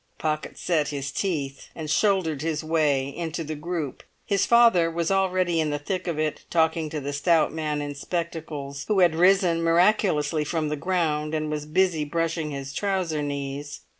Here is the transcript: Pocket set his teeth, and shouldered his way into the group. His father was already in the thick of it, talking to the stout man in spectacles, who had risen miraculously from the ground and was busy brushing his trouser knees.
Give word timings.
Pocket 0.17 0.57
set 0.57 0.87
his 0.87 1.11
teeth, 1.11 1.67
and 1.75 1.87
shouldered 1.87 2.41
his 2.41 2.63
way 2.63 3.07
into 3.09 3.43
the 3.43 3.53
group. 3.53 4.01
His 4.25 4.47
father 4.47 4.89
was 4.89 5.11
already 5.11 5.59
in 5.59 5.69
the 5.69 5.77
thick 5.77 6.07
of 6.07 6.17
it, 6.17 6.43
talking 6.49 6.89
to 6.89 6.99
the 6.99 7.13
stout 7.13 7.53
man 7.53 7.83
in 7.83 7.93
spectacles, 7.93 8.85
who 8.87 8.97
had 9.01 9.13
risen 9.13 9.61
miraculously 9.61 10.43
from 10.43 10.69
the 10.69 10.75
ground 10.75 11.35
and 11.35 11.51
was 11.51 11.67
busy 11.67 12.03
brushing 12.03 12.49
his 12.49 12.73
trouser 12.73 13.21
knees. 13.21 13.81